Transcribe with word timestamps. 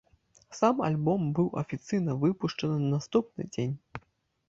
Сам 0.59 0.81
альбом 0.87 1.27
быў 1.41 1.47
афіцыйна 1.63 2.19
выпушчаны 2.25 2.75
на 2.83 2.89
наступны 2.97 3.51
дзень. 3.55 3.81